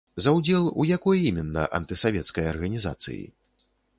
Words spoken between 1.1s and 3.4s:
іменна антысавецкай арганізацыі?